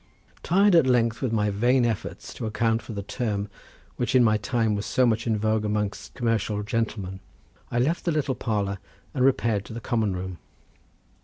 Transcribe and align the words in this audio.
Tired 0.41 0.73
at 0.73 0.87
length 0.87 1.21
with 1.21 1.31
my 1.31 1.51
vain 1.51 1.85
efforts 1.85 2.33
to 2.33 2.47
account 2.47 2.81
for 2.81 2.91
the 2.93 3.03
term 3.03 3.47
which 3.97 4.15
in 4.15 4.23
my 4.23 4.35
time 4.35 4.73
was 4.73 4.87
so 4.87 5.05
much 5.05 5.27
in 5.27 5.37
vogue 5.37 5.63
amongst 5.63 6.15
commercial 6.15 6.63
gentlemen 6.63 7.19
I 7.69 7.77
left 7.77 8.05
the 8.05 8.11
little 8.11 8.33
parlour, 8.33 8.79
and 9.13 9.23
repaired 9.23 9.63
to 9.65 9.73
the 9.73 9.79
common 9.79 10.13
room. 10.15 10.39